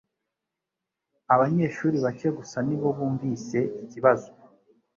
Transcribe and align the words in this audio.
Abanyeshuri 1.33 1.95
bake 2.05 2.27
gusa 2.37 2.57
ni 2.67 2.75
bo 2.79 2.89
bumvise 2.97 3.59
ikibazo. 3.83 4.29